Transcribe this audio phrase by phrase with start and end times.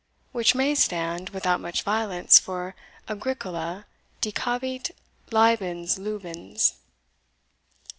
[0.31, 2.73] which may stand, without much violence, for
[3.07, 3.85] Agricola
[4.19, 4.89] Dicavit
[5.29, 6.73] Libens Lubens."